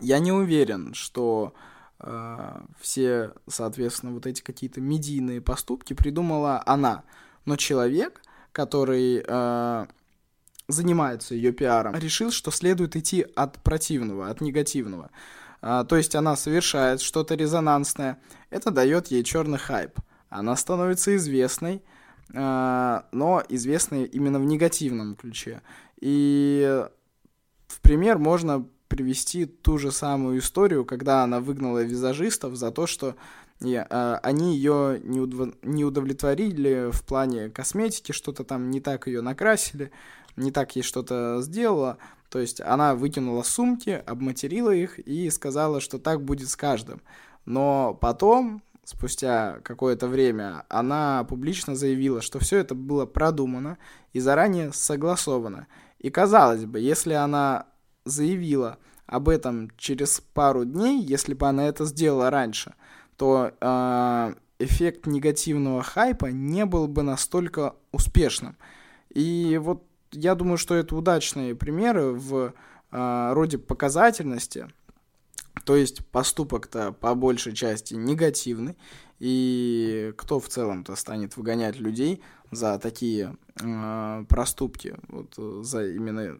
Я 0.00 0.18
не 0.18 0.32
уверен, 0.32 0.94
что 0.94 1.52
э, 1.98 2.62
все, 2.78 3.32
соответственно, 3.46 4.12
вот 4.12 4.26
эти 4.26 4.40
какие-то 4.42 4.80
медийные 4.80 5.40
поступки 5.40 5.92
придумала 5.92 6.62
она, 6.64 7.02
но 7.50 7.56
человек, 7.56 8.22
который 8.52 9.24
э, 9.26 9.86
занимается 10.68 11.34
ее 11.34 11.50
пиаром, 11.50 11.96
решил, 11.96 12.30
что 12.30 12.52
следует 12.52 12.94
идти 12.94 13.26
от 13.34 13.58
противного, 13.62 14.30
от 14.30 14.40
негативного. 14.40 15.10
Э, 15.60 15.84
то 15.88 15.96
есть 15.96 16.14
она 16.14 16.36
совершает 16.36 17.00
что-то 17.00 17.34
резонансное, 17.34 18.18
это 18.50 18.70
дает 18.70 19.08
ей 19.08 19.24
черный 19.24 19.58
хайп 19.58 19.98
она 20.28 20.54
становится 20.54 21.16
известной, 21.16 21.82
э, 22.32 23.00
но 23.10 23.42
известной 23.48 24.04
именно 24.04 24.38
в 24.38 24.44
негативном 24.44 25.16
ключе. 25.16 25.60
И 26.00 26.86
в 27.66 27.80
пример 27.80 28.18
можно 28.18 28.64
привести 28.90 29.46
ту 29.46 29.78
же 29.78 29.92
самую 29.92 30.40
историю, 30.40 30.84
когда 30.84 31.22
она 31.22 31.40
выгнала 31.40 31.82
визажистов 31.82 32.56
за 32.56 32.72
то, 32.72 32.86
что 32.86 33.14
и, 33.60 33.74
э, 33.74 34.18
они 34.22 34.56
ее 34.56 35.00
не, 35.04 35.20
удов... 35.20 35.54
не 35.62 35.84
удовлетворили 35.84 36.90
в 36.90 37.04
плане 37.04 37.50
косметики, 37.50 38.12
что-то 38.12 38.42
там 38.42 38.68
не 38.70 38.80
так 38.80 39.06
ее 39.06 39.20
накрасили, 39.20 39.92
не 40.36 40.50
так 40.50 40.74
ей 40.76 40.82
что-то 40.82 41.40
сделала. 41.40 41.98
То 42.30 42.40
есть 42.40 42.60
она 42.60 42.94
выкинула 42.94 43.42
сумки, 43.42 44.02
обматерила 44.06 44.70
их 44.70 44.98
и 44.98 45.30
сказала, 45.30 45.80
что 45.80 45.98
так 45.98 46.22
будет 46.22 46.48
с 46.48 46.56
каждым. 46.56 47.00
Но 47.44 47.96
потом 48.00 48.62
спустя 48.84 49.60
какое-то 49.62 50.08
время, 50.08 50.64
она 50.68 51.24
публично 51.24 51.76
заявила, 51.76 52.22
что 52.22 52.40
все 52.40 52.58
это 52.58 52.74
было 52.74 53.06
продумано 53.06 53.78
и 54.12 54.20
заранее 54.20 54.72
согласовано. 54.72 55.68
И 55.98 56.10
казалось 56.10 56.64
бы, 56.64 56.80
если 56.80 57.12
она 57.12 57.66
заявила 58.04 58.78
об 59.06 59.28
этом 59.28 59.70
через 59.76 60.20
пару 60.20 60.64
дней, 60.64 61.02
если 61.02 61.34
бы 61.34 61.48
она 61.48 61.66
это 61.66 61.84
сделала 61.84 62.30
раньше, 62.30 62.74
то 63.16 63.52
э, 63.60 64.34
эффект 64.60 65.06
негативного 65.06 65.82
хайпа 65.82 66.26
не 66.26 66.64
был 66.64 66.86
бы 66.86 67.02
настолько 67.02 67.74
успешным. 67.92 68.56
И 69.12 69.58
вот 69.60 69.84
я 70.12 70.34
думаю, 70.34 70.58
что 70.58 70.74
это 70.74 70.94
удачные 70.94 71.54
примеры 71.56 72.12
в 72.12 72.54
э, 72.92 73.32
роде 73.32 73.58
показательности, 73.58 74.68
то 75.64 75.76
есть 75.76 76.06
поступок-то 76.06 76.92
по 76.92 77.14
большей 77.14 77.52
части 77.52 77.94
негативный, 77.94 78.76
и 79.18 80.14
кто 80.16 80.40
в 80.40 80.48
целом-то 80.48 80.94
станет 80.96 81.36
выгонять 81.36 81.78
людей 81.78 82.22
за 82.50 82.78
такие 82.78 83.36
э, 83.60 84.24
проступки, 84.28 84.96
вот, 85.08 85.34
за 85.66 85.86
именно 85.86 86.38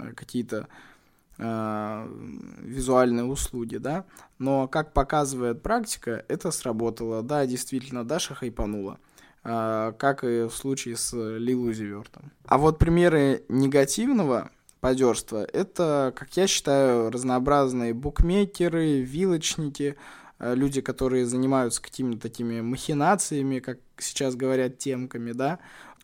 э, 0.00 0.12
какие-то 0.14 0.56
э, 0.56 0.93
визуальные 1.36 3.24
услуги, 3.24 3.78
да? 3.78 4.04
Но, 4.38 4.68
как 4.68 4.92
показывает 4.92 5.62
практика, 5.62 6.24
это 6.28 6.50
сработало. 6.52 7.22
Да, 7.22 7.44
действительно, 7.46 8.04
Даша 8.04 8.34
хайпанула 8.34 8.98
э, 9.42 9.92
как 9.98 10.24
и 10.24 10.44
в 10.44 10.52
случае 10.52 10.96
с 10.96 11.12
Лилу 11.12 11.72
Зивертом. 11.72 12.32
А 12.46 12.58
вот 12.58 12.78
примеры 12.78 13.44
негативного 13.48 14.50
позерства. 14.84 15.46
Это, 15.52 16.12
как 16.14 16.36
я 16.36 16.46
считаю, 16.46 17.10
разнообразные 17.10 17.94
букмекеры, 17.94 19.00
вилочники, 19.00 19.96
э, 20.38 20.54
люди, 20.54 20.82
которые 20.82 21.24
занимаются 21.24 21.80
какими-то 21.80 22.20
такими 22.20 22.60
махинациями, 22.60 23.60
как 23.60 23.78
сейчас 23.96 24.34
говорят, 24.36 24.78
темками, 24.78 25.32
да, 25.32 25.58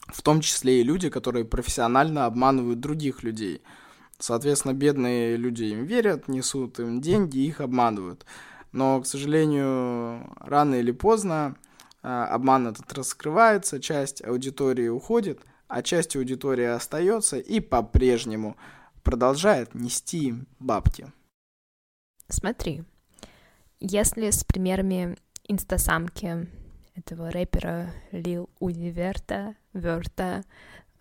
в 0.07 0.23
том 0.23 0.41
числе 0.41 0.81
и 0.81 0.83
люди, 0.83 1.11
которые 1.11 1.45
профессионально 1.45 2.25
обманывают 2.25 2.81
других 2.81 3.23
людей. 3.23 3.61
Соответственно, 4.21 4.75
бедные 4.75 5.37
люди 5.37 5.65
им 5.65 5.85
верят, 5.85 6.29
несут 6.29 6.79
им 6.79 7.01
деньги, 7.01 7.39
их 7.39 7.61
обманывают. 7.61 8.27
Но, 8.71 9.01
к 9.01 9.07
сожалению, 9.07 10.33
рано 10.39 10.77
или 10.77 10.93
поздно 10.93 11.57
э, 12.03 12.09
обман 12.09 12.69
этот 12.69 12.93
раскрывается, 12.93 13.81
часть 13.81 14.23
аудитории 14.23 14.89
уходит, 14.89 15.41
а 15.69 15.83
часть 15.83 16.17
аудитории 16.17 16.67
остается 16.67 17.39
и 17.39 17.61
по-прежнему 17.61 18.57
продолжает 19.03 19.75
нести 19.75 20.35
бабки. 20.59 21.11
Смотри, 22.29 22.85
Если 23.81 24.31
с 24.31 24.45
примерами 24.45 25.17
инстасамки 25.49 26.47
этого 26.95 27.31
рэпера 27.31 27.91
Лил 28.13 28.51
Универта, 28.59 29.57
Верта, 29.73 30.45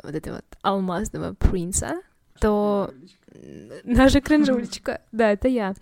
вот 0.02 0.16
этого 0.16 0.36
вот 0.36 0.58
алмазного 0.62 1.34
принца, 1.34 2.02
то... 2.39 2.93
Наша 3.84 4.22
кринжулечка, 4.22 5.01
да, 5.12 5.31
это 5.31 5.48
я. 5.48 5.74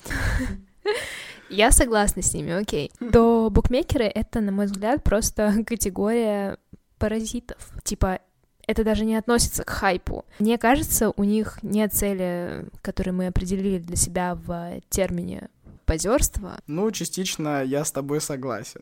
Я 1.49 1.71
согласна 1.71 2.21
с 2.21 2.33
ними, 2.33 2.51
окей. 2.51 2.91
То 3.11 3.49
букмекеры— 3.49 4.05
это, 4.15 4.41
на 4.41 4.51
мой 4.51 4.65
взгляд, 4.65 5.03
просто 5.03 5.63
категория 5.65 6.57
паразитов. 6.97 7.57
Типа, 7.83 8.19
это 8.67 8.83
даже 8.83 9.05
не 9.05 9.15
относится 9.15 9.63
к 9.63 9.69
хайпу. 9.69 10.25
Мне 10.39 10.57
кажется, 10.57 11.13
у 11.15 11.23
них 11.23 11.59
нет 11.63 11.93
цели, 11.93 12.65
которые 12.81 13.13
мы 13.13 13.27
определили 13.27 13.79
для 13.79 13.95
себя 13.95 14.35
в 14.35 14.81
термине 14.89 15.49
позерство. 15.85 16.59
Ну, 16.67 16.91
частично 16.91 17.63
я 17.63 17.85
с 17.85 17.91
тобой 17.91 18.19
согласен. 18.19 18.81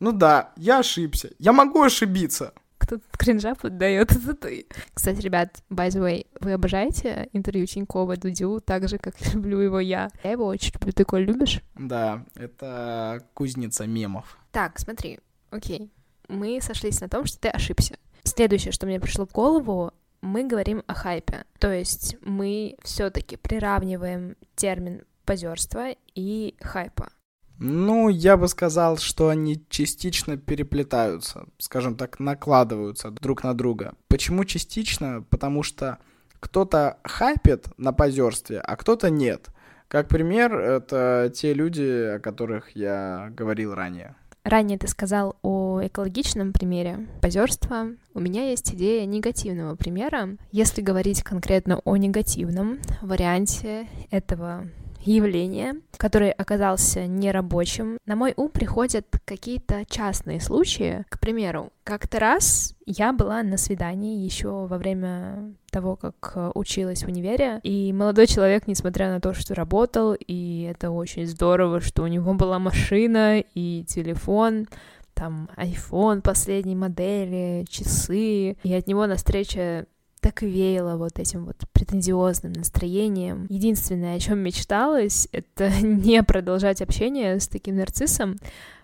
Ну 0.00 0.12
да, 0.12 0.52
я 0.56 0.78
ошибся. 0.78 1.30
Я 1.38 1.52
могу 1.52 1.82
ошибиться. 1.82 2.54
Кто 2.78 2.98
кринжа 3.12 3.54
поддает, 3.54 4.12
это 4.16 4.34
ты. 4.34 4.66
Кстати, 4.94 5.20
ребят, 5.20 5.62
by 5.70 5.88
the 5.88 6.00
way, 6.00 6.26
вы 6.40 6.52
обожаете 6.52 7.28
интервью 7.32 7.66
Тинькова 7.66 8.16
Дудю 8.16 8.60
так 8.60 8.88
же, 8.88 8.98
как 8.98 9.14
люблю 9.34 9.60
его 9.60 9.80
я? 9.80 10.10
Я 10.24 10.32
его 10.32 10.46
очень 10.46 10.72
люблю. 10.74 10.92
Ты, 10.92 11.04
Коль, 11.04 11.24
любишь? 11.24 11.60
Да, 11.74 12.24
это 12.34 13.22
кузница 13.34 13.86
мемов. 13.86 14.38
Так, 14.52 14.78
смотри, 14.78 15.20
окей. 15.50 15.90
Мы 16.28 16.60
сошлись 16.60 17.00
на 17.00 17.08
том, 17.08 17.24
что 17.24 17.38
ты 17.38 17.48
ошибся. 17.48 17.96
Следующее, 18.24 18.72
что 18.72 18.86
мне 18.86 19.00
пришло 19.00 19.26
в 19.26 19.32
голову, 19.32 19.92
мы 20.20 20.44
говорим 20.44 20.82
о 20.86 20.94
хайпе. 20.94 21.44
То 21.58 21.72
есть 21.72 22.16
мы 22.22 22.76
все-таки 22.82 23.36
приравниваем 23.36 24.36
термин 24.54 25.02
позерства 25.24 25.94
и 26.14 26.54
хайпа. 26.60 27.10
Ну, 27.58 28.08
я 28.08 28.36
бы 28.36 28.46
сказал, 28.48 28.98
что 28.98 29.28
они 29.28 29.64
частично 29.68 30.36
переплетаются, 30.36 31.46
скажем 31.58 31.96
так, 31.96 32.20
накладываются 32.20 33.10
друг 33.10 33.42
на 33.42 33.54
друга. 33.54 33.94
Почему 34.08 34.44
частично? 34.44 35.24
Потому 35.28 35.62
что 35.62 35.98
кто-то 36.38 36.98
хайпит 37.02 37.66
на 37.76 37.92
позерстве, 37.92 38.60
а 38.60 38.76
кто-то 38.76 39.10
нет. 39.10 39.48
Как 39.88 40.08
пример, 40.08 40.54
это 40.54 41.32
те 41.34 41.52
люди, 41.54 42.16
о 42.16 42.20
которых 42.20 42.76
я 42.76 43.32
говорил 43.32 43.74
ранее. 43.74 44.14
Ранее 44.44 44.78
ты 44.78 44.86
сказал 44.86 45.36
о 45.42 45.80
экологичном 45.82 46.52
примере 46.52 47.08
позерства. 47.20 47.88
У 48.14 48.20
меня 48.20 48.48
есть 48.48 48.72
идея 48.74 49.04
негативного 49.04 49.74
примера. 49.74 50.36
Если 50.52 50.80
говорить 50.80 51.22
конкретно 51.22 51.80
о 51.84 51.96
негативном 51.96 52.78
варианте 53.02 53.88
этого 54.10 54.68
явление, 55.08 55.74
который 55.96 56.30
оказался 56.30 57.06
нерабочим. 57.06 57.98
На 58.06 58.16
мой 58.16 58.34
ум 58.36 58.50
приходят 58.50 59.06
какие-то 59.24 59.84
частные 59.88 60.40
случаи. 60.40 61.04
К 61.08 61.18
примеру, 61.18 61.72
как-то 61.84 62.18
раз 62.18 62.74
я 62.86 63.12
была 63.12 63.42
на 63.42 63.56
свидании 63.56 64.24
еще 64.24 64.66
во 64.66 64.78
время 64.78 65.54
того, 65.70 65.96
как 65.96 66.32
э, 66.34 66.50
училась 66.54 67.02
в 67.02 67.08
универе, 67.08 67.60
и 67.62 67.92
молодой 67.92 68.26
человек, 68.26 68.66
несмотря 68.66 69.10
на 69.10 69.20
то, 69.20 69.34
что 69.34 69.54
работал, 69.54 70.14
и 70.14 70.62
это 70.70 70.90
очень 70.90 71.26
здорово, 71.26 71.80
что 71.80 72.02
у 72.02 72.06
него 72.06 72.34
была 72.34 72.58
машина 72.58 73.40
и 73.54 73.84
телефон, 73.86 74.66
там 75.14 75.50
iPhone 75.56 76.22
последней 76.22 76.76
модели, 76.76 77.64
часы, 77.68 78.52
и 78.62 78.74
от 78.74 78.86
него 78.86 79.06
на 79.06 79.16
встрече 79.16 79.86
так 80.18 80.42
веяло 80.42 80.96
вот 80.96 81.18
этим 81.18 81.44
вот 81.44 81.56
претензиозным 81.72 82.52
настроением. 82.52 83.46
Единственное, 83.48 84.16
о 84.16 84.20
чем 84.20 84.38
мечталось, 84.38 85.28
это 85.32 85.70
не 85.82 86.22
продолжать 86.22 86.82
общение 86.82 87.40
с 87.40 87.48
таким 87.48 87.76
нарциссом, 87.76 88.36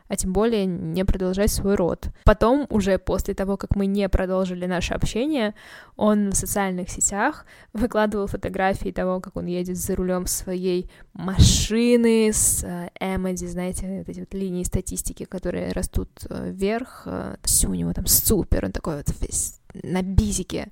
а 0.08 0.16
тем 0.16 0.32
более 0.32 0.66
не 0.66 1.04
продолжать 1.04 1.50
свой 1.50 1.76
род. 1.76 2.08
Потом, 2.24 2.66
уже 2.70 2.98
после 2.98 3.34
того, 3.34 3.56
как 3.56 3.74
мы 3.74 3.86
не 3.86 4.08
продолжили 4.08 4.66
наше 4.66 4.94
общение, 4.94 5.54
он 5.96 6.30
в 6.30 6.34
социальных 6.34 6.90
сетях 6.90 7.46
выкладывал 7.72 8.26
фотографии 8.26 8.90
того, 8.90 9.20
как 9.20 9.36
он 9.36 9.46
едет 9.46 9.76
за 9.76 9.96
рулем 9.96 10.26
своей 10.26 10.90
машины 11.14 12.30
с 12.32 12.64
э, 12.64 12.90
эмодзи, 13.00 13.46
знаете, 13.46 13.98
вот 13.98 14.08
эти 14.08 14.20
вот 14.20 14.34
линии 14.34 14.64
статистики, 14.64 15.24
которые 15.24 15.72
растут 15.72 16.10
э, 16.28 16.50
вверх. 16.50 17.04
Э, 17.06 17.36
все 17.42 17.68
у 17.68 17.74
него 17.74 17.92
там 17.92 18.06
супер, 18.06 18.66
он 18.66 18.72
такой 18.72 18.96
вот 18.98 19.08
весь 19.20 19.58
на 19.82 20.02
бизике. 20.02 20.68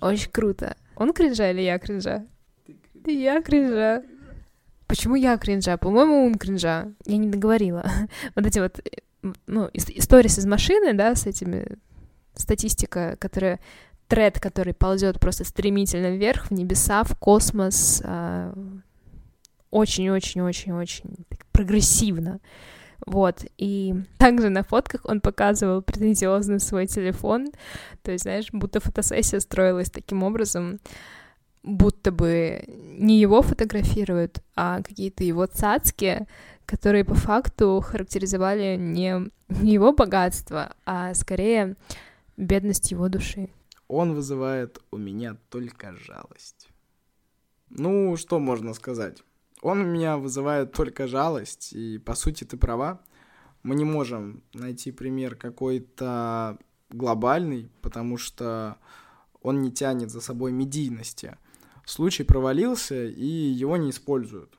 Очень 0.00 0.30
круто. 0.30 0.76
Он 0.96 1.12
кринжа 1.12 1.50
или 1.50 1.62
я 1.62 1.78
кринжа? 1.78 2.26
Я 3.06 3.42
кринжа. 3.42 4.02
Почему 4.86 5.16
я 5.16 5.36
кринжа? 5.38 5.76
По-моему, 5.76 6.26
он 6.26 6.34
кринжа. 6.36 6.92
Я 7.06 7.16
не 7.16 7.28
договорила. 7.28 7.84
вот 8.34 8.46
эти 8.46 8.58
вот, 8.58 8.80
ну, 9.46 9.68
историс 9.72 10.38
из 10.38 10.46
машины, 10.46 10.94
да, 10.94 11.14
с 11.14 11.26
этими 11.26 11.66
статистика, 12.34 13.16
которая 13.18 13.60
тред, 14.08 14.38
который 14.38 14.74
ползет 14.74 15.18
просто 15.18 15.44
стремительно 15.44 16.14
вверх, 16.14 16.46
в 16.46 16.50
небеса, 16.52 17.04
в 17.04 17.16
космос, 17.16 18.02
очень-очень-очень-очень 19.70 21.26
а, 21.30 21.34
прогрессивно. 21.52 22.40
Вот, 23.06 23.44
и 23.58 23.94
также 24.18 24.48
на 24.48 24.62
фотках 24.62 25.02
он 25.04 25.20
показывал 25.20 25.82
претензиозно 25.82 26.58
свой 26.58 26.86
телефон, 26.86 27.48
то 28.02 28.12
есть, 28.12 28.24
знаешь, 28.24 28.48
будто 28.50 28.80
фотосессия 28.80 29.40
строилась 29.40 29.90
таким 29.90 30.22
образом, 30.22 30.80
будто 31.62 32.12
бы 32.12 32.64
не 32.66 33.20
его 33.20 33.42
фотографируют, 33.42 34.42
а 34.56 34.82
какие-то 34.82 35.22
его 35.22 35.46
цацки, 35.46 36.26
которые 36.66 37.04
по 37.04 37.14
факту 37.14 37.80
характеризовали 37.80 38.76
не, 38.76 39.30
его 39.62 39.92
богатство, 39.92 40.74
а 40.86 41.12
скорее 41.14 41.76
бедность 42.36 42.90
его 42.90 43.08
души. 43.08 43.50
Он 43.88 44.14
вызывает 44.14 44.78
у 44.90 44.96
меня 44.96 45.36
только 45.50 45.94
жалость. 45.94 46.68
Ну, 47.68 48.16
что 48.16 48.38
можно 48.38 48.72
сказать? 48.72 49.22
Он 49.64 49.80
у 49.80 49.84
меня 49.84 50.18
вызывает 50.18 50.72
только 50.72 51.06
жалость, 51.06 51.72
и 51.72 51.96
по 51.96 52.14
сути 52.14 52.44
ты 52.44 52.58
права. 52.58 53.00
Мы 53.62 53.74
не 53.74 53.86
можем 53.86 54.42
найти 54.52 54.92
пример 54.92 55.36
какой-то 55.36 56.58
глобальный, 56.90 57.70
потому 57.80 58.18
что 58.18 58.76
он 59.40 59.62
не 59.62 59.72
тянет 59.72 60.10
за 60.10 60.20
собой 60.20 60.52
медийности. 60.52 61.38
Случай 61.86 62.24
провалился, 62.24 63.06
и 63.06 63.24
его 63.24 63.78
не 63.78 63.88
используют. 63.88 64.54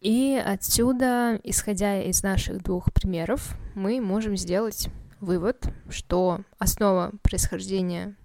И 0.00 0.42
отсюда, 0.44 1.40
исходя 1.44 2.02
из 2.02 2.24
наших 2.24 2.60
двух 2.60 2.92
примеров, 2.92 3.56
мы 3.76 4.00
можем 4.00 4.36
сделать 4.36 4.88
вывод, 5.20 5.72
что 5.88 6.40
основа 6.58 7.12
происхождения 7.22 8.16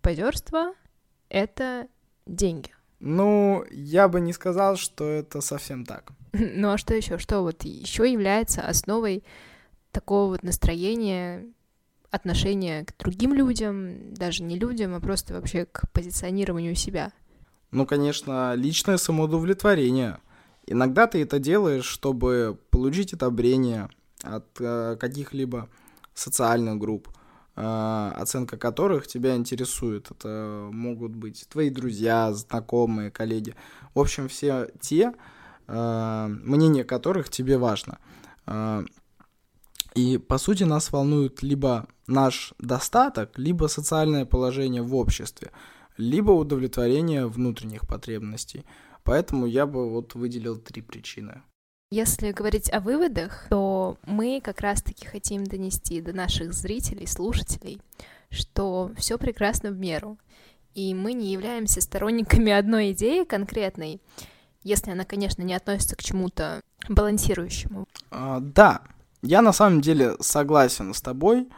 позерства— 0.00 0.72
это 1.28 1.88
деньги. 2.24 2.77
Ну, 3.00 3.64
я 3.70 4.08
бы 4.08 4.20
не 4.20 4.32
сказал, 4.32 4.76
что 4.76 5.04
это 5.04 5.40
совсем 5.40 5.84
так. 5.84 6.12
Ну 6.32 6.70
а 6.70 6.78
что 6.78 6.94
еще? 6.94 7.18
Что 7.18 7.42
вот 7.42 7.64
еще 7.64 8.10
является 8.10 8.62
основой 8.62 9.24
такого 9.92 10.30
вот 10.30 10.42
настроения, 10.42 11.46
отношения 12.10 12.84
к 12.84 12.96
другим 12.98 13.34
людям, 13.34 14.14
даже 14.14 14.42
не 14.42 14.58
людям, 14.58 14.94
а 14.94 15.00
просто 15.00 15.34
вообще 15.34 15.66
к 15.66 15.90
позиционированию 15.92 16.74
себя? 16.74 17.12
Ну, 17.70 17.86
конечно, 17.86 18.54
личное 18.54 18.96
самоудовлетворение. 18.96 20.18
Иногда 20.66 21.06
ты 21.06 21.22
это 21.22 21.38
делаешь, 21.38 21.84
чтобы 21.84 22.58
получить 22.70 23.12
одобрение 23.12 23.88
от 24.22 24.46
э, 24.60 24.96
каких-либо 24.98 25.68
социальных 26.14 26.78
групп. 26.78 27.08
А, 27.60 28.12
оценка 28.16 28.56
которых 28.56 29.08
тебя 29.08 29.34
интересует. 29.34 30.12
Это 30.12 30.68
могут 30.70 31.16
быть 31.16 31.44
твои 31.48 31.70
друзья, 31.70 32.32
знакомые, 32.32 33.10
коллеги. 33.10 33.56
В 33.94 33.98
общем, 33.98 34.28
все 34.28 34.68
те, 34.80 35.12
а, 35.66 36.28
мнение 36.28 36.84
которых 36.84 37.30
тебе 37.30 37.58
важно. 37.58 37.98
А, 38.46 38.84
и, 39.96 40.18
по 40.18 40.38
сути, 40.38 40.62
нас 40.62 40.92
волнует 40.92 41.42
либо 41.42 41.88
наш 42.06 42.54
достаток, 42.60 43.36
либо 43.36 43.66
социальное 43.66 44.24
положение 44.24 44.82
в 44.82 44.94
обществе, 44.94 45.50
либо 45.96 46.30
удовлетворение 46.30 47.26
внутренних 47.26 47.88
потребностей. 47.88 48.64
Поэтому 49.02 49.46
я 49.46 49.66
бы 49.66 49.90
вот 49.90 50.14
выделил 50.14 50.58
три 50.58 50.80
причины. 50.80 51.42
Если 51.90 52.32
говорить 52.32 52.70
о 52.70 52.80
выводах, 52.80 53.46
то 53.48 53.96
мы 54.04 54.42
как 54.44 54.60
раз-таки 54.60 55.06
хотим 55.06 55.44
донести 55.44 56.02
до 56.02 56.12
наших 56.12 56.52
зрителей, 56.52 57.06
слушателей, 57.06 57.80
что 58.28 58.90
все 58.98 59.16
прекрасно 59.16 59.70
в 59.70 59.78
меру. 59.78 60.18
И 60.74 60.94
мы 60.94 61.14
не 61.14 61.32
являемся 61.32 61.80
сторонниками 61.80 62.52
одной 62.52 62.92
идеи 62.92 63.24
конкретной, 63.24 64.02
если 64.62 64.90
она, 64.90 65.04
конечно, 65.04 65.42
не 65.42 65.54
относится 65.54 65.96
к 65.96 66.02
чему-то 66.02 66.60
балансирующему. 66.90 67.88
А, 68.10 68.40
да, 68.40 68.82
я 69.22 69.40
на 69.40 69.54
самом 69.54 69.80
деле 69.80 70.14
согласен 70.20 70.92
с 70.92 71.00
тобой. 71.00 71.48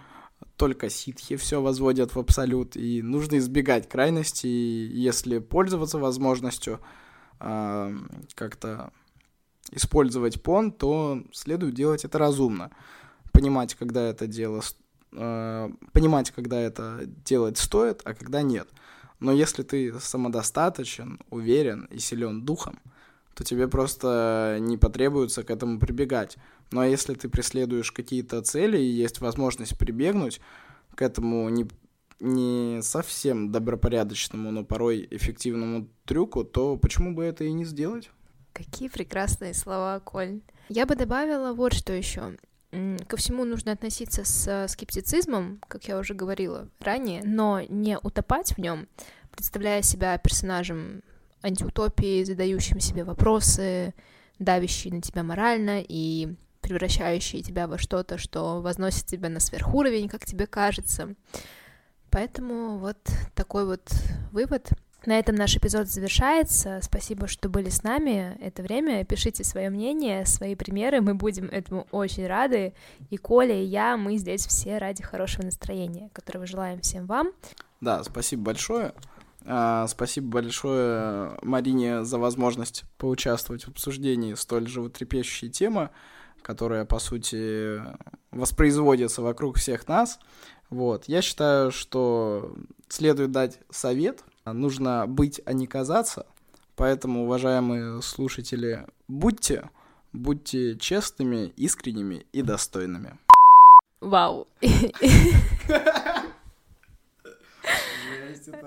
Только 0.55 0.91
ситхи 0.91 1.35
все 1.37 1.61
возводят 1.61 2.15
в 2.15 2.19
абсолют, 2.21 2.77
и 2.77 3.03
нужно 3.03 3.39
избегать 3.39 3.89
крайностей, 3.89 4.87
если 4.87 5.39
пользоваться 5.39 5.99
возможностью 5.99 6.81
э, 7.41 7.97
как-то 8.35 8.93
использовать 9.71 10.43
пон, 10.43 10.73
то 10.73 11.23
следует 11.33 11.75
делать 11.75 12.05
это 12.05 12.19
разумно. 12.19 12.71
Понимать, 13.33 13.75
когда 13.75 14.03
это 14.03 14.27
дело... 14.27 14.63
Э, 15.13 15.71
понимать, 15.93 16.31
когда 16.31 16.61
это 16.61 17.03
делать 17.25 17.59
стоит, 17.59 18.03
а 18.05 18.15
когда 18.15 18.43
нет. 18.43 18.69
Но 19.21 19.33
если 19.33 19.63
ты 19.63 19.99
самодостаточен, 20.01 21.21
уверен 21.31 21.87
и 21.91 21.99
силен 21.99 22.45
духом, 22.45 22.79
то 23.35 23.45
тебе 23.45 23.69
просто 23.69 24.59
не 24.61 24.77
потребуется 24.77 25.43
к 25.43 25.51
этому 25.51 25.79
прибегать. 25.79 26.37
Но 26.73 26.85
если 26.85 27.15
ты 27.15 27.29
преследуешь 27.29 27.93
какие-то 27.93 28.43
цели 28.43 28.79
и 28.79 28.85
есть 28.85 29.21
возможность 29.21 29.79
прибегнуть 29.79 30.41
к 30.95 31.03
этому 31.03 31.49
не, 31.49 31.69
не 32.21 32.83
совсем 32.83 33.53
добропорядочному, 33.53 34.51
но 34.51 34.65
порой 34.65 35.07
эффективному 35.11 35.89
трюку, 36.05 36.45
то 36.45 36.77
почему 36.77 37.15
бы 37.15 37.25
это 37.25 37.45
и 37.45 37.53
не 37.53 37.65
сделать? 37.65 38.11
Какие 38.53 38.89
прекрасные 38.89 39.55
слова, 39.55 40.01
Коль. 40.01 40.41
Я 40.69 40.87
бы 40.87 40.97
добавила 40.97 41.53
вот 41.53 41.73
что 41.73 41.93
еще. 41.93 42.37
Ко 43.09 43.17
всему 43.17 43.45
нужно 43.45 43.73
относиться 43.73 44.25
с 44.25 44.69
скептицизмом, 44.69 45.61
как 45.67 45.89
я 45.89 45.99
уже 45.99 46.15
говорила 46.15 46.69
ранее, 46.79 47.23
но 47.25 47.61
не 47.69 47.99
утопать 47.99 48.53
в 48.53 48.59
нем, 48.59 48.87
представляя 49.33 49.83
себя 49.83 50.17
персонажем 50.19 51.03
антиутопии, 51.43 52.23
задающим 52.23 52.79
себе 52.79 53.03
вопросы, 53.03 53.93
давящие 54.39 54.95
на 54.95 55.03
тебя 55.03 55.25
морально 55.25 55.83
и 55.87 56.37
превращающие 56.61 57.43
тебя 57.43 57.67
во 57.67 57.79
что-то, 57.79 58.19
что 58.19 58.61
возносит 58.61 59.07
тебя 59.07 59.29
на 59.29 59.41
сверхуровень, 59.41 60.09
как 60.09 60.25
тебе 60.25 60.47
кажется. 60.47 61.15
Поэтому 62.11 62.79
вот 62.79 62.99
такой 63.35 63.67
вот 63.67 63.91
вывод. 64.31 64.71
На 65.07 65.19
этом 65.19 65.35
наш 65.35 65.57
эпизод 65.57 65.89
завершается. 65.89 66.79
Спасибо, 66.83 67.27
что 67.27 67.49
были 67.49 67.71
с 67.71 67.83
нами 67.83 68.37
это 68.41 68.63
время. 68.63 69.05
Пишите 69.05 69.45
свое 69.45 69.71
мнение, 69.71 70.27
свои 70.27 70.55
примеры. 70.55 71.01
Мы 71.01 71.15
будем 71.15 71.47
этому 71.47 71.87
очень 71.91 72.27
рады. 72.27 72.75
И 73.09 73.17
Коля, 73.17 73.55
и 73.55 73.65
я, 73.65 73.97
мы 73.97 74.19
здесь 74.19 74.47
все 74.47 74.77
ради 74.79 75.03
хорошего 75.03 75.45
настроения, 75.45 76.11
которого 76.13 76.47
желаем 76.47 76.81
всем 76.83 77.07
вам. 77.07 77.31
Да, 77.81 78.05
спасибо 78.05 78.43
большое. 78.43 78.93
А, 79.47 79.87
спасибо 79.89 80.29
большое 80.29 81.39
Марине 81.41 82.05
за 82.05 82.19
возможность 82.19 82.85
поучаствовать 82.99 83.65
в 83.65 83.69
обсуждении 83.69 84.35
столь 84.35 84.69
животрепещущей 84.69 85.49
темы, 85.49 85.89
которая, 86.43 86.85
по 86.85 86.99
сути, 86.99 87.81
воспроизводится 88.33 89.23
вокруг 89.23 89.57
всех 89.57 89.89
нас. 89.89 90.19
Вот. 90.69 91.05
Я 91.07 91.23
считаю, 91.23 91.71
что 91.71 92.55
следует 92.89 93.33
дать 93.33 93.61
совет. 93.71 94.25
Нужно 94.53 95.07
быть, 95.07 95.41
а 95.45 95.53
не 95.53 95.67
казаться. 95.67 96.27
Поэтому, 96.77 97.25
уважаемые 97.25 98.01
слушатели, 98.03 98.87
будьте, 99.09 99.71
будьте 100.13 100.77
честными, 100.77 101.53
искренними 101.57 102.27
и 102.33 102.43
достойными. 102.43 103.19
Вау. 104.01 104.49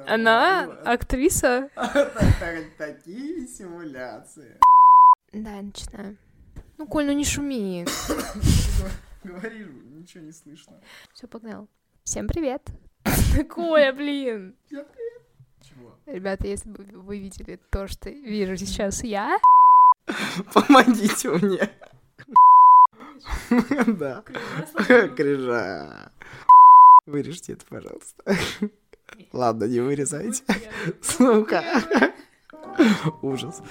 Она 0.08 0.63
актриса. 0.86 1.69
Такие 2.78 3.48
симуляции. 3.48 4.60
Да, 5.32 5.56
я 5.56 5.62
начинаю. 5.63 6.17
Ну, 6.78 6.88
Коль, 6.88 7.06
ну 7.06 7.13
не 7.13 7.26
шуми. 7.26 7.86
Говори, 9.24 9.65
ничего 9.91 10.24
не 10.24 10.32
слышно. 10.32 10.74
Все, 11.13 11.28
погнал. 11.28 11.67
Всем 12.04 12.28
привет. 12.28 12.62
Такое, 13.36 13.93
блин. 13.93 14.56
Всем 14.67 14.86
привет. 14.91 15.03
Чего? 15.63 15.95
Ребята, 16.06 16.47
если 16.47 16.69
бы 16.69 16.84
вы 16.93 17.19
видели 17.19 17.60
то, 17.69 17.88
что 17.88 18.10
вижу 18.10 18.58
сейчас 18.58 19.04
я... 19.04 19.38
Помогите 20.54 21.30
мне. 21.30 21.69
Да. 23.88 24.23
Крижа. 25.15 26.12
Вырежьте 27.06 27.54
это, 27.54 27.65
пожалуйста. 27.65 28.36
Ладно, 29.34 29.65
не 29.65 29.80
вырезайте. 29.80 30.43
Сука. 31.02 31.63
Ужас. 33.21 33.62